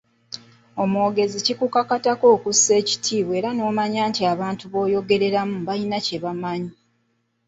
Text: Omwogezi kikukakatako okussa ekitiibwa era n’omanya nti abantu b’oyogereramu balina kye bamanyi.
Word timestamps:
Omwogezi 0.83 1.37
kikukakatako 1.45 2.25
okussa 2.35 2.71
ekitiibwa 2.81 3.33
era 3.39 3.49
n’omanya 3.53 4.01
nti 4.09 4.21
abantu 4.33 4.63
b’oyogereramu 4.71 5.55
balina 5.67 5.97
kye 6.05 6.17
bamanyi. 6.23 6.71